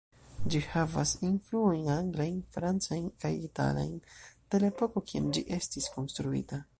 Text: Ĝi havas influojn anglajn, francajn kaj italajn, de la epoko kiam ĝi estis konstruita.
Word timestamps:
Ĝi 0.51 0.59
havas 0.69 1.11
influojn 1.27 1.91
anglajn, 1.95 2.39
francajn 2.57 3.05
kaj 3.25 3.33
italajn, 3.49 3.95
de 4.51 4.63
la 4.65 4.73
epoko 4.75 5.05
kiam 5.13 5.33
ĝi 5.39 5.45
estis 5.61 5.95
konstruita. 5.99 6.65